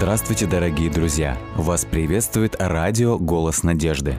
[0.00, 1.36] Здравствуйте, дорогие друзья!
[1.56, 4.16] Вас приветствует радио «Голос надежды».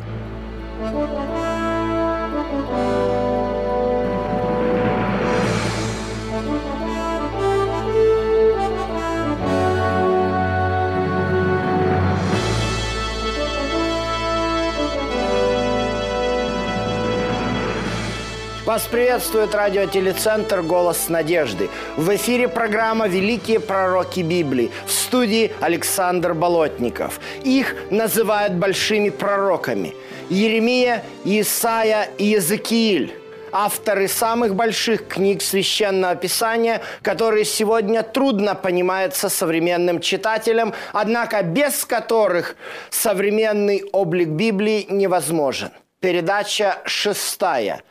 [18.71, 21.69] Вас приветствует радиотелецентр «Голос надежды».
[21.97, 24.71] В эфире программа «Великие пророки Библии».
[24.85, 27.19] В студии Александр Болотников.
[27.43, 29.93] Их называют большими пророками.
[30.29, 33.13] Еремия, Исаия и Иезекииль
[33.51, 42.55] авторы самых больших книг Священного Писания, которые сегодня трудно понимаются современным читателям, однако без которых
[42.89, 45.71] современный облик Библии невозможен.
[45.99, 47.81] Передача шестая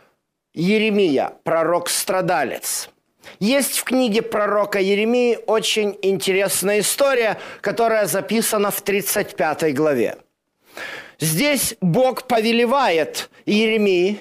[0.54, 2.88] –Еремия, пророк-страдалец.
[3.40, 10.16] Есть в книге пророка Еремии очень интересная история, которая записана в 35 главе.
[11.20, 14.20] Здесь Бог повелевает Еремии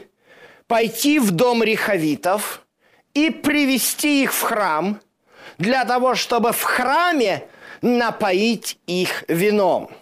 [0.67, 2.61] пойти в дом рехавитов
[3.13, 4.99] и привести их в храм
[5.57, 7.43] для того, чтобы в храме
[7.81, 9.89] напоить их вином–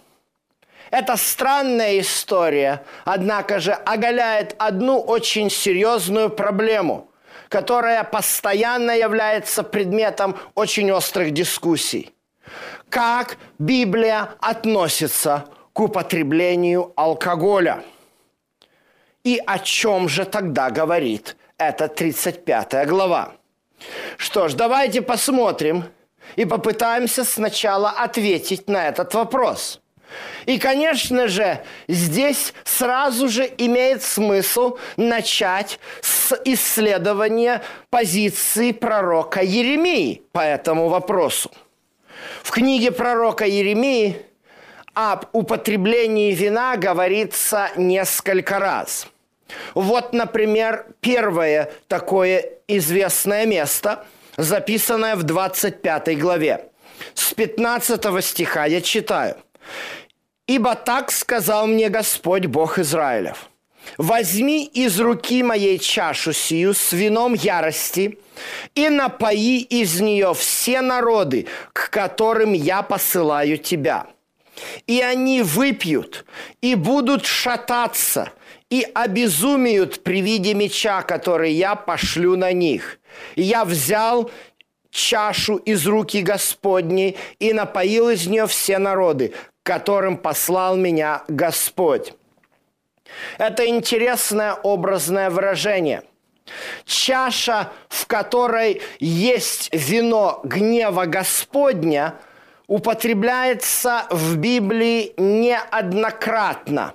[0.95, 7.09] это странная история, однако же оголяет одну очень серьезную проблему,
[7.49, 12.13] которая постоянно является предметом очень острых дискуссий.
[12.89, 17.83] Как Библия относится к употреблению алкоголя?
[19.23, 23.33] И о чем же тогда говорит эта 35 глава?
[24.17, 25.85] Что ж, давайте посмотрим
[26.35, 29.81] и попытаемся сначала ответить на этот вопрос–
[30.45, 40.39] и, конечно же, здесь сразу же имеет смысл начать с исследования позиции пророка Еремии по
[40.39, 41.51] этому вопросу.
[42.43, 44.21] В книге пророка Еремии
[44.93, 49.07] об употреблении вина говорится несколько раз.
[49.73, 54.05] Вот, например, первое такое известное место,
[54.37, 56.69] записанное в 25 главе.
[57.13, 59.35] С 15 стиха я читаю.
[60.47, 63.49] Ибо так сказал мне Господь Бог Израилев.
[63.97, 68.19] Возьми из руки моей чашу сию с вином ярости
[68.73, 74.07] и напои из нее все народы, к которым я посылаю тебя.
[74.87, 76.25] И они выпьют
[76.61, 78.31] и будут шататься
[78.69, 82.99] и обезумеют при виде меча, который я пошлю на них.
[83.35, 84.31] Я взял
[84.89, 89.33] чашу из руки Господней и напоил из нее все народы,
[89.65, 92.13] которым послал меня Господь.
[93.39, 96.03] Это интересное образное выражение.
[96.85, 102.13] Чаша, в которой есть вино гнева Господня,
[102.67, 106.93] употребляется в Библии неоднократно.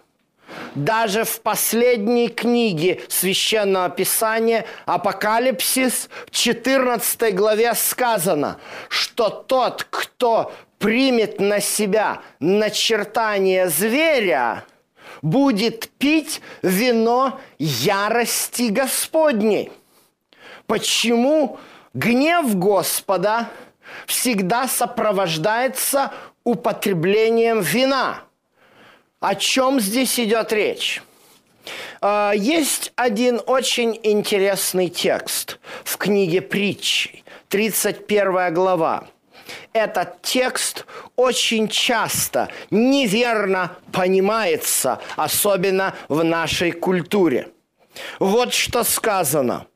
[0.75, 11.41] Даже в последней книге Священного Писания Апокалипсис в 14 главе сказано, что тот, кто примет
[11.41, 14.65] на себя начертание зверя,
[15.23, 19.73] будет пить вино ярости Господней.
[20.67, 21.59] Почему
[21.95, 23.49] гнев Господа
[24.07, 26.13] всегда сопровождается
[26.45, 28.23] употреблением вина?
[29.21, 31.03] О чем здесь идет речь?
[32.01, 39.07] А, есть один очень интересный текст в книге притчи, 31 глава
[39.73, 40.87] этот текст
[41.17, 47.49] очень часто неверно понимается, особенно в нашей культуре.
[48.19, 49.67] Вот что сказано.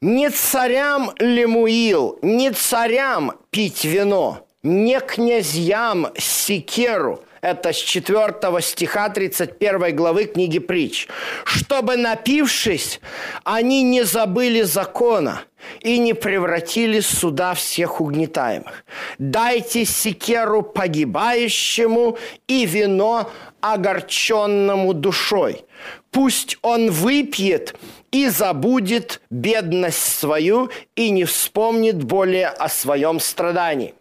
[0.00, 9.94] Не царям Лемуил, не царям пить вино, не князьям секеру, это с 4 стиха 31
[9.94, 11.08] главы книги притч.
[11.44, 13.00] «Чтобы, напившись,
[13.44, 15.42] они не забыли закона
[15.80, 18.84] и не превратили суда всех угнетаемых.
[19.18, 23.30] Дайте секеру погибающему и вино
[23.60, 25.64] огорченному душой.
[26.10, 27.76] Пусть он выпьет
[28.10, 33.94] и забудет бедность свою и не вспомнит более о своем страдании».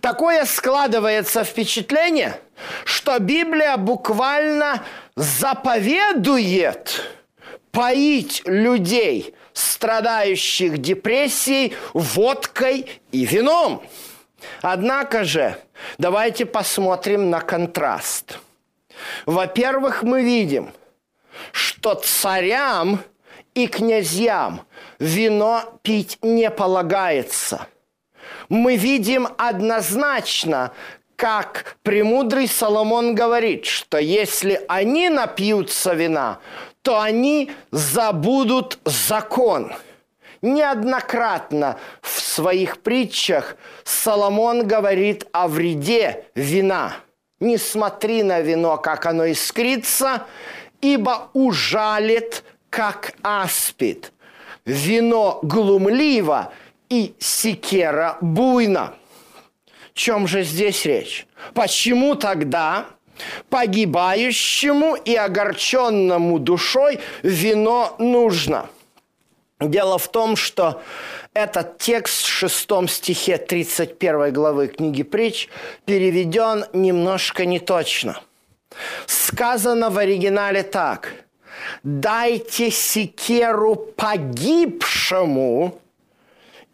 [0.00, 2.38] Такое складывается впечатление,
[2.84, 4.84] что Библия буквально
[5.16, 7.02] заповедует
[7.70, 13.82] поить людей, страдающих депрессией, водкой и вином.
[14.60, 15.56] Однако же,
[15.98, 18.38] давайте посмотрим на контраст.
[19.24, 20.72] Во-первых, мы видим,
[21.52, 23.00] что царям
[23.54, 24.66] и князьям
[24.98, 27.66] вино пить не полагается–
[28.48, 30.72] мы видим однозначно,
[31.16, 36.40] как премудрый Соломон говорит, что если они напьются вина,
[36.82, 39.72] то они забудут закон.
[40.42, 46.94] Неоднократно в своих притчах Соломон говорит о вреде вина.
[47.38, 50.26] Не смотри на вино, как оно искрится,
[50.80, 54.12] ибо ужалит, как аспид.
[54.64, 56.52] Вино глумливо
[56.92, 58.92] и секера буйно.
[59.94, 61.26] В чем же здесь речь?
[61.54, 62.84] Почему тогда
[63.48, 68.68] погибающему и огорченному душой вино нужно?
[69.58, 70.82] Дело в том, что
[71.32, 75.48] этот текст в шестом стихе 31 главы книги «Притч»
[75.86, 78.20] переведен немножко неточно.
[79.06, 81.14] Сказано в оригинале так.
[81.82, 85.80] «Дайте секеру погибшему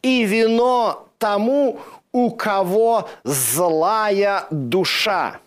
[0.02, 1.80] и вино тому,
[2.12, 5.40] у кого злая душа».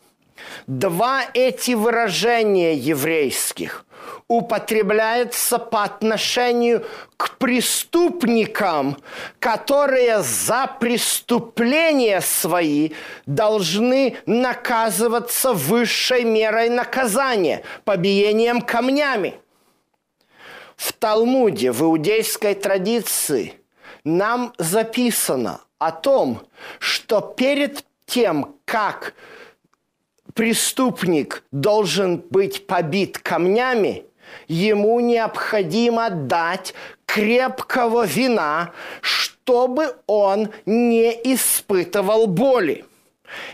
[0.67, 3.85] Два эти выражения еврейских
[4.27, 6.85] употребляются по отношению
[7.17, 8.97] к преступникам,
[9.39, 12.91] которые за преступления свои
[13.25, 19.39] должны наказываться высшей мерой наказания, побиением камнями.
[20.77, 23.60] В Талмуде, в иудейской традиции,
[24.03, 26.41] нам записано о том,
[26.79, 29.13] что перед тем, как
[30.33, 34.05] преступник должен быть побит камнями,
[34.47, 36.73] ему необходимо дать
[37.05, 38.71] крепкого вина,
[39.01, 42.85] чтобы он не испытывал боли.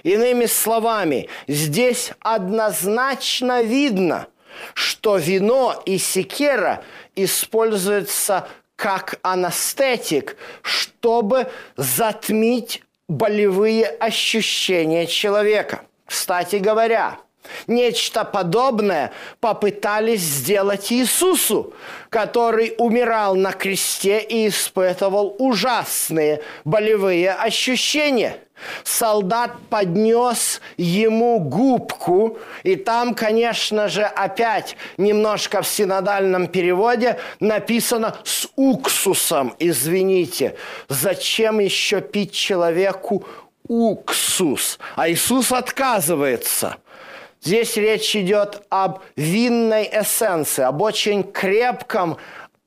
[0.03, 4.27] Иными словами, здесь однозначно видно,
[4.73, 6.83] что вино и секера
[7.15, 8.47] используются
[8.77, 15.81] как анестетик, чтобы затмить болевые ощущения человека.
[16.05, 17.19] Кстати говоря,
[17.67, 21.73] Нечто подобное попытались сделать Иисусу,
[22.09, 28.39] который умирал на кресте и испытывал ужасные болевые ощущения.
[28.83, 38.47] Солдат поднес ему губку, и там, конечно же, опять немножко в синодальном переводе написано с
[38.55, 39.55] уксусом.
[39.59, 40.55] Извините,
[40.89, 43.25] зачем еще пить человеку
[43.67, 44.79] уксус?
[44.95, 46.77] А Иисус отказывается–
[47.41, 52.17] Здесь речь идет об винной эссенции, об очень крепком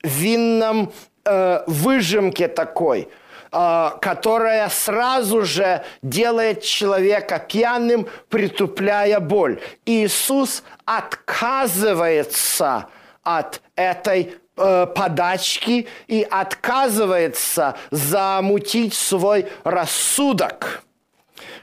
[0.03, 0.93] винном
[1.25, 3.09] э, выжимке такой,
[3.53, 9.61] э, которая сразу же делает человека пьяным, притупляя боль.
[9.85, 12.87] Иисус отказывается
[13.23, 20.83] от этой э, подачки и отказывается замутить свой рассудок.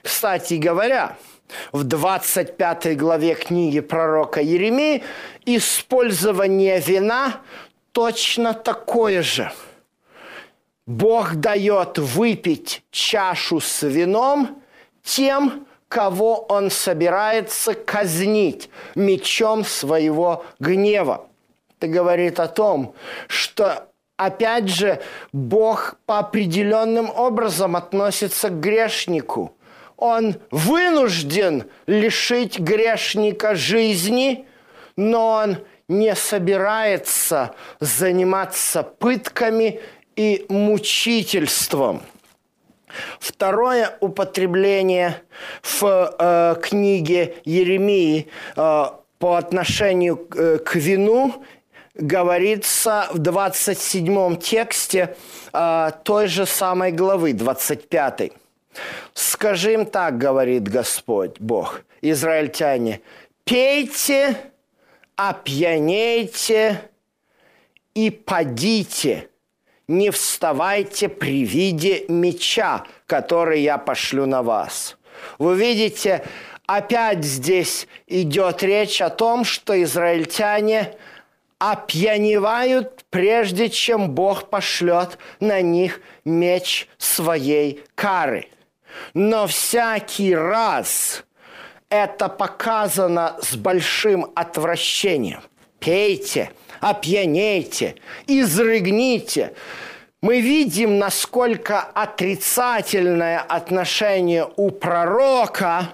[0.04, 1.16] Кстати говоря,
[1.72, 5.04] в 25 главе книги пророка Еремии
[5.46, 7.42] использование вина
[7.92, 9.52] точно такое же.
[10.86, 14.62] Бог дает выпить чашу с вином
[15.04, 21.28] тем, кого он собирается казнить мечом своего гнева.
[21.78, 22.94] Это говорит о том,
[23.28, 25.02] что опять же
[25.32, 29.54] Бог по определенным образом относится к грешнику–
[29.98, 34.46] он вынужден лишить грешника жизни,
[34.96, 39.80] но он не собирается заниматься пытками
[40.16, 42.02] и мучительством.
[43.20, 45.22] Второе употребление
[45.62, 48.86] в э, книге Еремии э,
[49.20, 51.44] по отношению э, к вину
[51.96, 55.16] говорится в 27 тексте
[55.54, 58.32] э, той же самой главы, 25.
[59.14, 63.02] Скажи им так, говорит Господь Бог, израильтяне,
[63.44, 64.38] пейте,
[65.16, 66.82] опьянейте
[67.94, 69.30] и падите,
[69.88, 74.98] не вставайте при виде меча, который я пошлю на вас.
[75.40, 76.24] Вы видите,
[76.66, 80.94] опять здесь идет речь о том, что израильтяне
[81.58, 88.48] опьяневают, прежде чем Бог пошлет на них меч своей кары–
[89.14, 91.24] но всякий раз
[91.90, 95.42] это показано с большим отвращением.
[95.80, 96.52] Пейте,
[96.82, 99.54] опьянейте, изрыгните.
[100.22, 105.94] Мы видим, насколько отрицательное отношение у пророка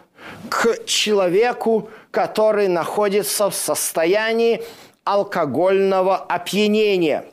[0.50, 4.64] к человеку, который находится в состоянии
[5.04, 7.26] алкогольного опьянения.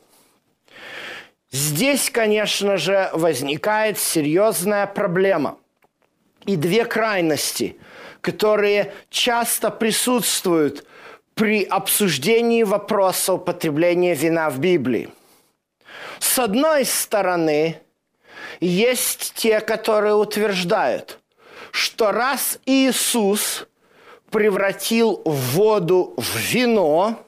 [1.53, 5.59] Здесь, конечно же, возникает серьезная проблема
[6.47, 7.77] и две крайности,
[8.21, 10.87] которые часто присутствуют
[11.35, 15.11] при обсуждении вопроса употребления вина в Библии.
[16.21, 17.81] С одной стороны,
[18.61, 21.19] есть те, которые утверждают,
[21.73, 23.67] что раз Иисус
[24.31, 27.27] превратил воду в вино,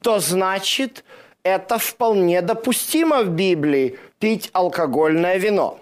[0.00, 1.04] то значит–
[1.44, 5.80] это вполне допустимо в Библии пить алкогольное вино.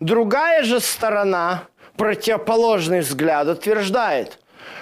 [0.00, 1.64] Другая же сторона,
[1.96, 4.38] противоположный взгляд, утверждает,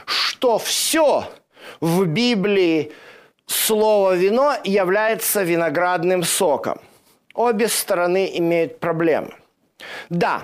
[0.06, 1.24] что все
[1.80, 2.92] в Библии
[3.46, 6.80] слово «вино» является виноградным соком.
[7.34, 9.34] Обе стороны имеют проблемы.
[10.08, 10.42] Да,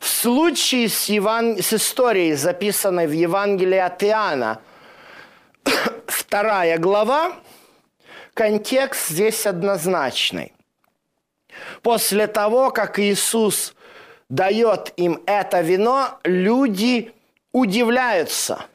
[0.00, 1.58] в случае с, Еван...
[1.62, 4.60] с историей, записанной в Евангелии от Иоанна,
[6.06, 7.34] вторая глава,
[8.34, 10.52] контекст здесь однозначный.
[11.82, 13.74] После того, как Иисус
[14.28, 17.12] дает им это вино, люди
[17.52, 18.66] удивляются,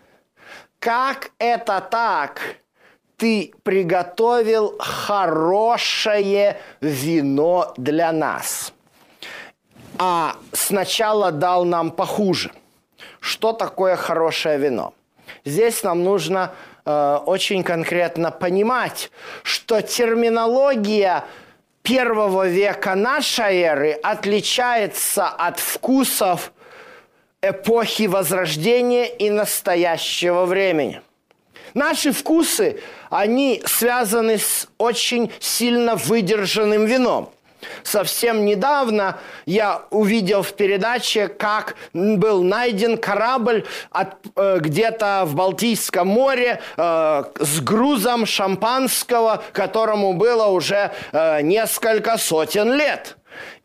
[0.79, 2.39] как это так?
[3.17, 8.71] Ты приготовил хорошее вино для нас.
[9.97, 12.53] А сначала дал нам похуже.
[13.19, 14.93] Что такое хорошее вино?
[15.43, 16.53] Здесь нам нужно
[16.85, 19.11] Э, очень конкретно понимать,
[19.43, 21.25] что терминология
[21.83, 26.51] первого века нашей эры отличается от вкусов
[27.41, 31.01] эпохи Возрождения и настоящего времени.
[31.73, 37.31] Наши вкусы, они связаны с очень сильно выдержанным вином.
[37.83, 46.61] Совсем недавно я увидел в передаче, как был найден корабль э, где-то в Балтийском море
[46.77, 53.18] э, с грузом шампанского, которому было уже э, несколько сотен лет.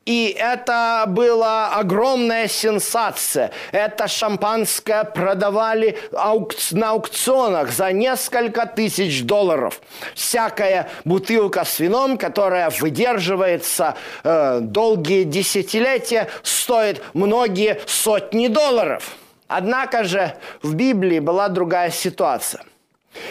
[0.06, 3.50] И это была огромная сенсация.
[3.72, 9.80] Это шампанское продавали на аукционах за несколько тысяч долларов.
[10.14, 19.16] Всякая бутылка с вином, которая выдерживается э, долгие десятилетия, стоит многие сотни долларов.
[19.48, 22.62] Однако же в Библии была другая ситуация–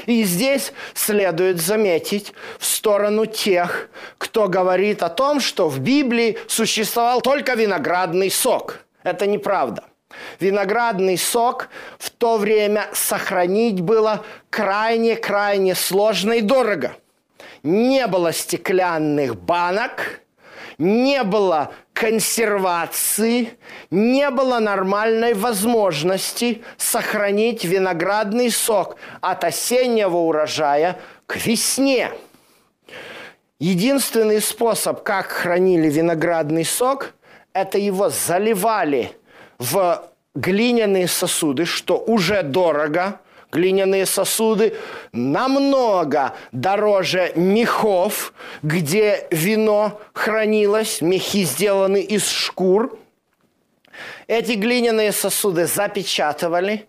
[0.05, 7.21] и здесь следует заметить в сторону тех, кто говорит о том, что в Библии существовал
[7.21, 8.79] только виноградный сок.
[9.03, 9.85] Это неправда.
[10.39, 16.95] Виноградный сок в то время сохранить было крайне-крайне сложно и дорого.
[17.63, 20.21] Не было стеклянных банок,
[20.77, 23.57] не было консервации,
[23.91, 32.11] не было нормальной возможности сохранить виноградный сок от осеннего урожая к весне.
[33.59, 37.13] Единственный способ, как хранили виноградный сок,
[37.53, 39.11] это его заливали
[39.59, 43.19] в глиняные сосуды, что уже дорого–
[43.53, 44.75] глиняные сосуды
[45.11, 48.33] намного дороже мехов,
[48.63, 52.97] где вино хранилось, мехи сделаны из шкур.
[54.27, 56.87] Эти глиняные сосуды запечатывали,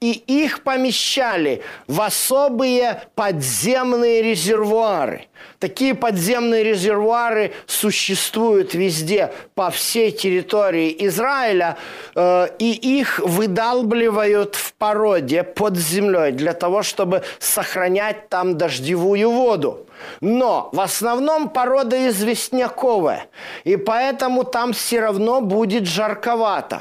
[0.00, 5.26] и их помещали в особые подземные резервуары.
[5.58, 11.76] Такие подземные резервуары существуют везде по всей территории Израиля,
[12.14, 19.86] э, и их выдалбливают в породе под землей для того, чтобы сохранять там дождевую воду.
[20.20, 23.26] Но в основном порода известняковая,
[23.64, 26.77] и поэтому там все равно будет жарковато.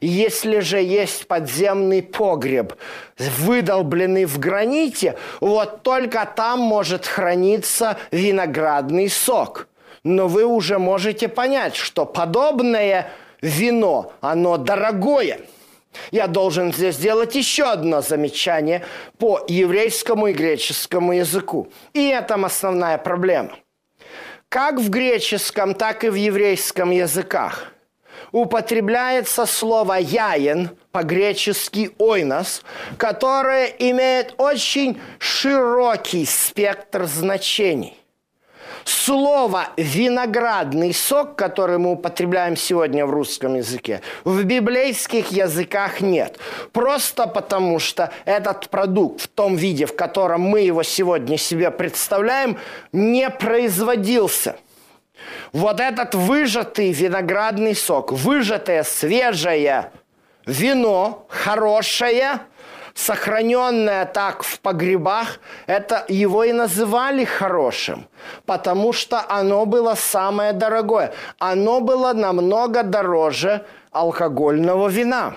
[0.00, 2.74] Если же есть подземный погреб,
[3.18, 9.68] выдолбленный в граните, вот только там может храниться виноградный сок.
[10.04, 13.10] Но вы уже можете понять, что подобное
[13.40, 15.40] вино, оно дорогое.
[16.10, 18.84] Я должен здесь сделать еще одно замечание
[19.18, 21.68] по еврейскому и греческому языку.
[21.92, 23.50] И это основная проблема.
[24.48, 27.68] Как в греческом, так и в еврейском языках–
[28.32, 32.62] употребляется слово «яин», по-гречески «ойнос»,
[32.96, 37.96] которое имеет очень широкий спектр значений.
[38.84, 46.38] Слово «виноградный сок», которое мы употребляем сегодня в русском языке, в библейских языках нет.
[46.72, 52.58] Просто потому, что этот продукт в том виде, в котором мы его сегодня себе представляем,
[52.92, 54.56] не производился–
[55.52, 59.90] вот этот выжатый виноградный сок, выжатое свежее
[60.46, 62.40] вино, хорошее,
[62.94, 68.08] сохраненное так в погребах, это его и называли хорошим,
[68.46, 71.12] потому что оно было самое дорогое.
[71.38, 75.36] Оно было намного дороже алкогольного вина.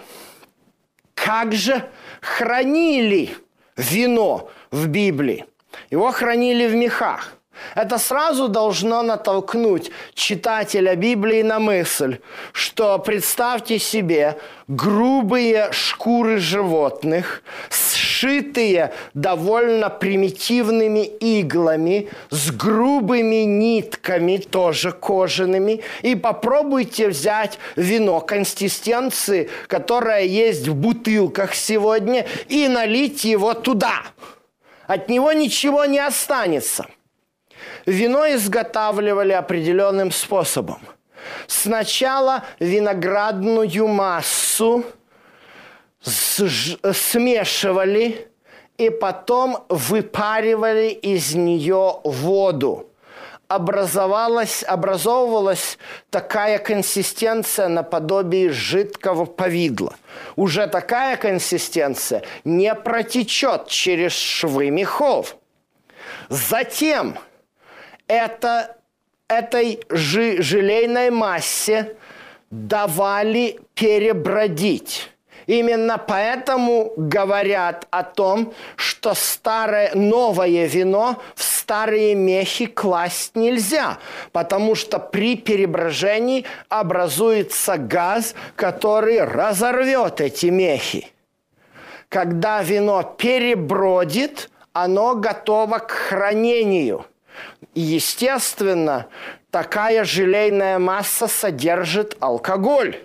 [1.13, 1.83] Как же
[2.21, 3.35] хранили
[3.77, 5.45] вино в Библии?
[5.89, 7.34] Его хранили в мехах.
[7.73, 12.19] Это сразу должно натолкнуть читателя Библии на мысль,
[12.53, 25.81] что представьте себе грубые шкуры животных, сшитые довольно примитивными иглами, с грубыми нитками, тоже кожаными,
[26.01, 34.03] и попробуйте взять вино консистенции, которое есть в бутылках сегодня, и налить его туда.
[34.87, 36.85] От него ничего не останется–
[37.85, 40.79] Вино изготавливали определенным способом.
[41.47, 44.83] Сначала виноградную массу
[46.01, 48.27] смешивали
[48.77, 52.89] и потом выпаривали из нее воду.
[53.47, 55.77] Образовалась, образовывалась
[56.09, 59.93] такая консистенция наподобие жидкого повидла.
[60.35, 65.37] Уже такая консистенция не протечет через швы мехов.
[66.29, 67.19] Затем–
[68.07, 68.77] это,
[69.27, 71.95] этой жи, желейной массе
[72.51, 75.11] давали перебродить.
[75.47, 83.99] Именно поэтому говорят о том, что старое, новое вино в старые мехи класть нельзя,
[84.31, 91.09] потому что при переброжении образуется газ, который разорвет эти мехи.
[92.09, 97.05] Когда вино перебродит, оно готово к хранению–
[97.73, 99.07] и, естественно,
[99.51, 102.97] такая желейная масса содержит алкоголь.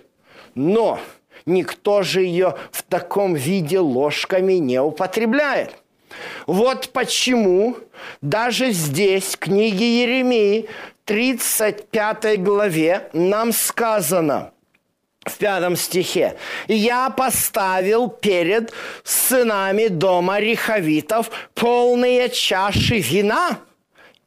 [0.55, 0.99] Но
[1.45, 5.75] никто же ее в таком виде ложками не употребляет.
[6.45, 7.77] Вот почему
[8.21, 10.67] даже здесь, в книге Еремии,
[11.05, 14.51] 35 главе, нам сказано–
[15.25, 16.35] в пятом стихе.
[16.67, 23.59] «Я поставил перед сынами дома риховитов полные чаши вина,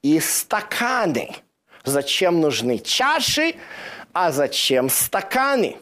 [0.04, 1.30] и стаканы.
[1.84, 3.54] Зачем нужны чаши,
[4.12, 5.78] а зачем стаканы?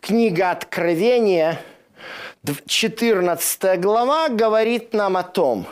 [0.00, 1.60] Книга Откровения,
[2.66, 5.66] 14 глава, говорит нам о том,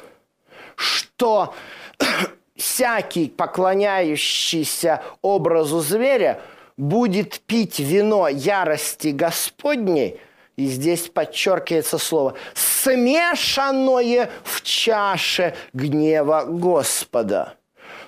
[0.75, 1.55] что
[2.57, 6.41] всякий, поклоняющийся образу зверя,
[6.77, 10.21] будет пить вино ярости Господней,
[10.57, 17.56] и здесь подчеркивается слово, смешанное в чаше гнева Господа.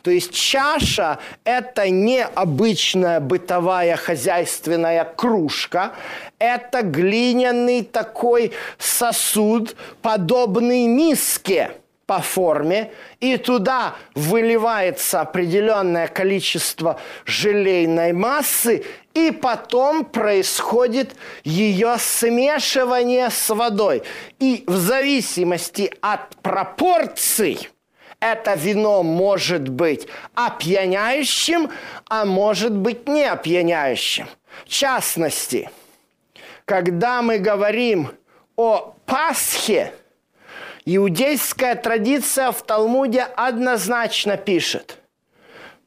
[0.08, 5.92] То есть чаша– это не обычная бытовая хозяйственная кружка,
[6.38, 11.72] это глиняный такой сосуд, подобный миске
[12.06, 12.90] по форме,
[13.20, 24.04] и туда выливается определенное количество желейной массы, и потом происходит ее смешивание с водой.
[24.38, 27.68] И в зависимости от пропорций–
[28.20, 31.70] это вино может быть опьяняющим,
[32.08, 34.26] а может быть не опьяняющим.
[34.64, 35.70] В частности,
[36.64, 38.10] когда мы говорим
[38.56, 39.92] о Пасхе,
[40.84, 44.98] иудейская традиция в Талмуде однозначно пишет.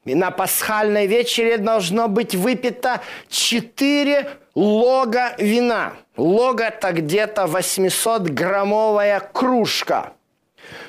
[0.06, 5.94] И на пасхальной вечере должно быть выпито 4 лога вина.
[6.18, 10.14] Лога– это где-то 800-граммовая кружка.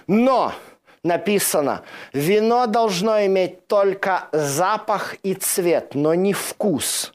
[0.07, 0.55] Но
[1.05, 7.12] написано, вино должно иметь только запах и цвет, но не вкус.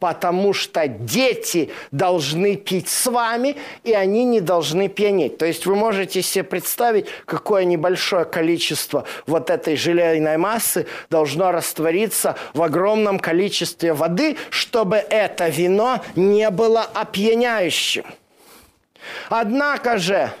[0.00, 5.38] Потому что дети должны пить с вами, и они не должны пьянеть.
[5.38, 12.34] То есть вы можете себе представить, какое небольшое количество вот этой желейной массы должно раствориться
[12.54, 18.06] в огромном количестве воды, чтобы это вино не было опьяняющим.
[19.28, 20.32] Однако же,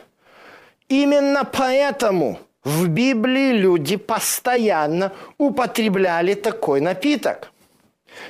[0.88, 7.50] именно поэтому– в Библии люди постоянно употребляли такой напиток.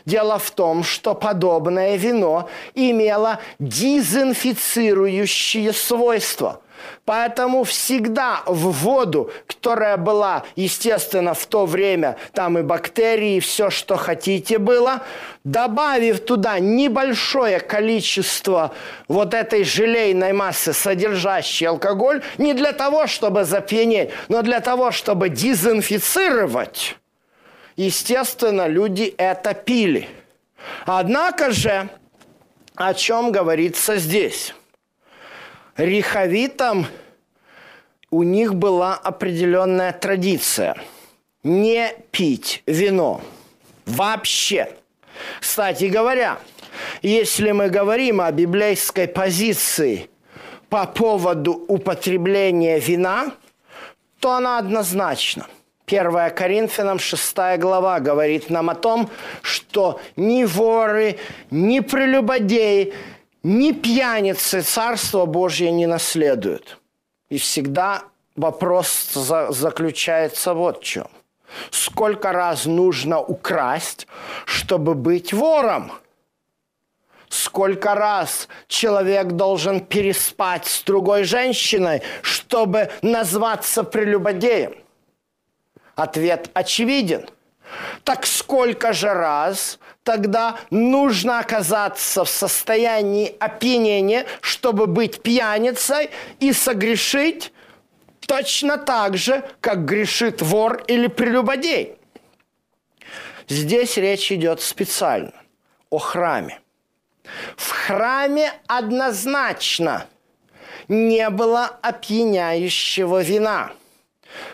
[0.05, 6.61] Дело в том, что подобное вино имело дезинфицирующие свойства–
[7.04, 13.70] Поэтому всегда в воду, которая была, естественно, в то время, там и бактерии, и все,
[13.70, 15.02] что хотите было,
[15.44, 18.72] добавив туда небольшое количество
[19.08, 25.28] вот этой желейной массы, содержащей алкоголь, не для того, чтобы запьянеть, но для того, чтобы
[25.28, 26.96] дезинфицировать,
[27.76, 30.08] естественно, люди это пили.
[30.84, 31.88] Однако же,
[32.74, 34.54] о чем говорится здесь?
[35.78, 36.88] Риховитам
[38.10, 40.74] у них была определенная традиция
[41.44, 43.20] не пить вино
[43.86, 44.72] вообще.
[45.40, 46.38] Кстати говоря,
[47.00, 50.10] если мы говорим о библейской позиции
[50.68, 53.30] по поводу употребления вина,
[54.18, 55.46] то она однозначна.
[55.86, 59.08] 1 Коринфянам 6 глава говорит нам о том,
[59.42, 61.18] что ни воры,
[61.52, 62.94] ни прелюбодеи,
[63.42, 66.79] ни пьяницы Царство Божье не наследуют.
[67.29, 68.05] И всегда
[68.37, 69.12] вопрос
[69.51, 71.09] заключается вот в чем.
[71.70, 74.07] Сколько раз нужно украсть,
[74.44, 75.92] чтобы быть вором?
[77.29, 84.74] Сколько раз человек должен переспать с другой женщиной, чтобы назваться прелюбодеем?
[85.94, 87.29] Ответ очевиден.
[88.05, 96.09] Так сколько же раз тогда нужно оказаться в состоянии опьянения, чтобы быть пьяницей
[96.40, 97.53] и согрешить
[98.21, 101.99] точно так же, как грешит вор или прелюбодей?
[103.49, 105.35] Здесь речь идет специально
[105.90, 106.59] о храме.
[107.59, 110.07] В храме однозначно
[110.88, 113.73] не было опьяняющего вина.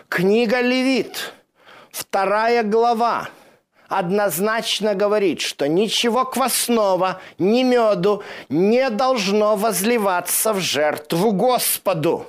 [0.09, 1.31] Книга Левит,
[1.91, 3.29] вторая глава,
[3.87, 12.25] однозначно говорит, что ничего квасного, ни меду не должно возливаться в жертву Господу.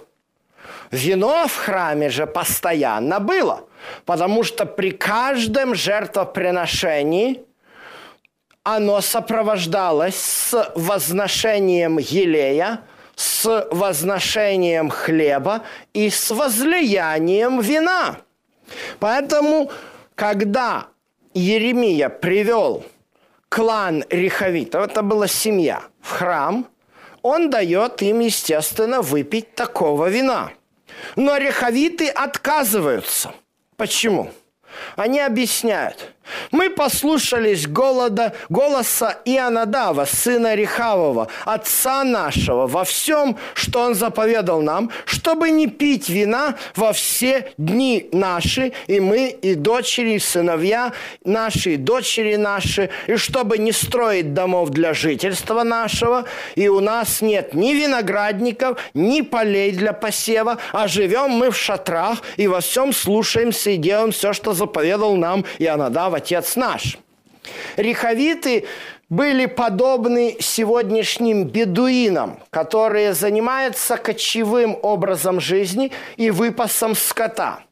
[0.91, 3.65] Вино в храме же постоянно было,
[4.05, 7.45] потому что при каждом жертвоприношении
[8.63, 12.83] оно сопровождалось с возношением елея,
[13.15, 18.17] с возношением хлеба и с возлиянием вина.
[18.99, 19.71] Поэтому,
[20.15, 20.89] когда
[21.37, 22.83] Еремия привел
[23.51, 26.67] клан Риховитов, это была семья, в храм,
[27.21, 30.53] он дает им, естественно, выпить такого вина.
[31.15, 33.35] Но рехавиты отказываются.
[33.77, 34.31] Почему?
[34.97, 36.15] Они объясняют.
[36.51, 44.91] Мы послушались голода, голоса Ионадава, сына Рехавова, отца нашего, во всем, что он заповедал нам,
[45.05, 50.93] чтобы не пить вина во все дни наши, и мы, и дочери, и сыновья
[51.25, 57.21] наши, и дочери наши, и чтобы не строить домов для жительства нашего, и у нас
[57.21, 62.93] нет ни виноградников, ни полей для посева, а живем мы в шатрах, и во всем
[62.93, 66.99] слушаемся и делаем все, что заповедал нам Ионадав, Отец наш.
[67.77, 68.65] Риховиты
[69.11, 77.61] были подобны сегодняшним бедуинам, которые занимаются кочевым образом жизни и выпасом скота–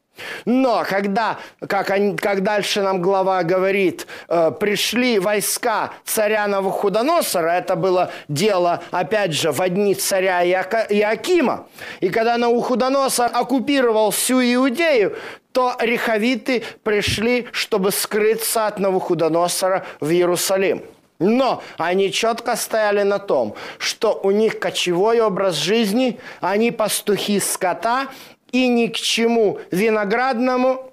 [0.45, 7.75] но когда, как, они, как дальше нам глава говорит, э, пришли войска царя Навуходоносора, это
[7.75, 11.67] было дело, опять же, в одни царя Иакима,
[11.99, 15.17] и когда Навуходоносор оккупировал всю Иудею,
[15.55, 20.83] то рехавиты пришли, чтобы скрыться от Навуходоносора в Иерусалим.
[21.17, 28.07] Но они четко стояли на том, что у них кочевой образ жизни, они пастухи скота,
[28.51, 30.91] и ни к чему виноградному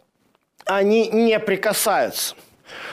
[0.64, 2.36] они не прикасаются.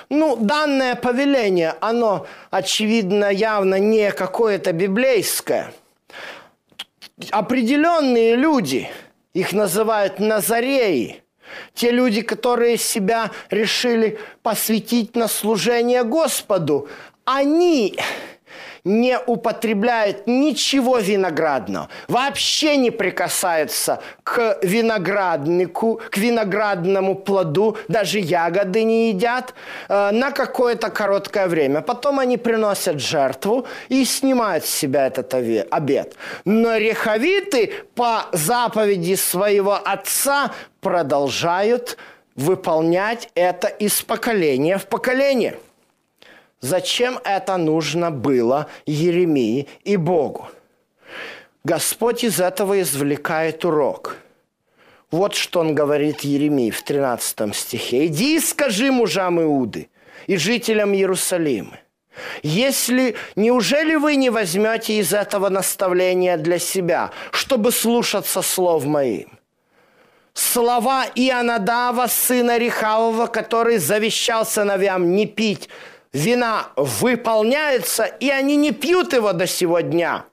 [0.09, 5.71] Ну, данное повеление, оно, очевидно, явно не какое-то библейское.
[7.29, 8.89] Определенные люди,
[9.33, 11.21] их называют назареи,
[11.73, 16.87] те люди, которые себя решили посвятить на служение Господу,
[17.25, 17.97] они
[18.83, 29.09] не употребляет ничего виноградного, вообще не прикасается к винограднику, к виноградному плоду, даже ягоды не
[29.09, 29.53] едят
[29.87, 31.81] э, на какое-то короткое время.
[31.81, 36.15] Потом они приносят жертву и снимают с себя этот обед.
[36.45, 41.97] Но рехавиты по заповеди своего отца продолжают
[42.35, 45.57] выполнять это из поколения в поколение–
[46.61, 50.49] Зачем это нужно было Еремии и Богу?
[51.63, 54.17] Господь из этого извлекает урок.
[55.11, 58.05] Вот что он говорит Еремии в 13 стихе.
[58.05, 59.89] «Иди и скажи мужам Иуды
[60.27, 61.79] и жителям Иерусалима,
[62.43, 69.39] если неужели вы не возьмете из этого наставления для себя, чтобы слушаться слов моим?
[70.33, 75.69] Слова Ионадава, сына Рихавова, который завещал сыновьям не пить
[76.13, 80.25] вина выполняется, и они не пьют его до сего дня,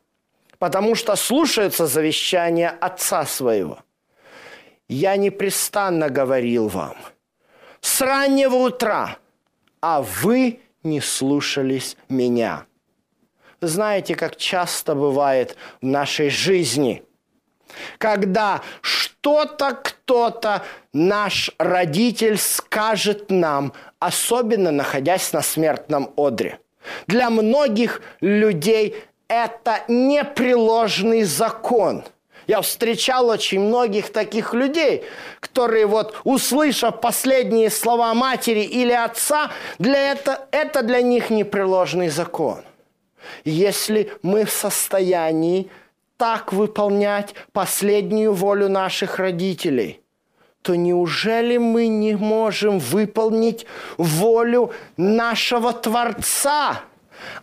[0.58, 3.78] потому что слушаются завещания отца своего.
[4.88, 6.96] Я непрестанно говорил вам
[7.80, 9.18] с раннего утра,
[9.80, 12.66] а вы не слушались меня.
[13.60, 17.02] знаете, как часто бывает в нашей жизни,
[17.98, 26.58] когда что-то кто-то, наш родитель скажет нам, особенно находясь на смертном одре.
[27.06, 28.96] Для многих людей
[29.28, 32.04] это непреложный закон–
[32.46, 35.04] я встречал очень многих таких людей,
[35.40, 42.62] которые вот, услышав последние слова матери или отца, для это, это для них непреложный закон.
[43.44, 45.68] Если мы в состоянии
[46.16, 50.00] так выполнять последнюю волю наших родителей,
[50.62, 53.66] то неужели мы не можем выполнить
[53.98, 56.80] волю нашего Творца,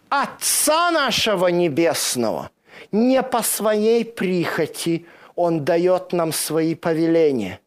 [0.10, 2.52] Отца нашего Небесного?
[2.92, 5.06] Не по своей прихоти
[5.36, 7.60] Он дает нам свои повеления,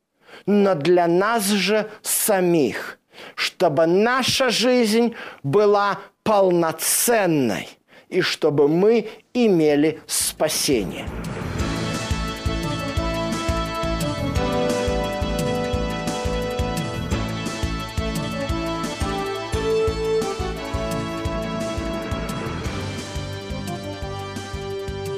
[0.44, 2.98] но для нас же самих,
[3.34, 7.68] чтобы наша жизнь была полноценной
[8.08, 11.06] и чтобы мы имели спасение.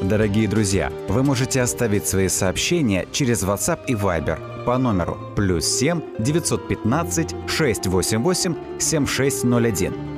[0.09, 6.01] Дорогие друзья, вы можете оставить свои сообщения через WhatsApp и Viber по номеру плюс 7
[6.18, 10.17] 915 688 7601